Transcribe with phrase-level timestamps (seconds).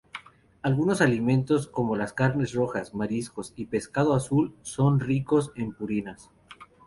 [0.63, 6.31] Algunos alimentos como las carnes rojas, mariscos y pescado azul son ricos en purinas.